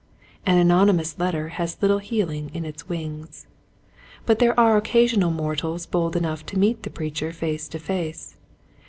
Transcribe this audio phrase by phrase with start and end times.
[0.47, 3.45] An anonymous letter has little healing in its wings.
[4.25, 8.35] But there are occasional mortals bold enough to meet the preacher face to face.